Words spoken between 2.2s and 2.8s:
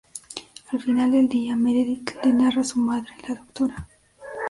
le narra a su